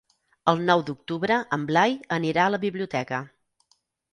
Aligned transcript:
El 0.53 0.61
nou 0.69 0.81
d'octubre 0.87 1.37
en 1.57 1.67
Blai 1.73 1.95
anirà 2.17 2.47
a 2.47 2.55
la 2.55 2.61
biblioteca. 2.65 3.21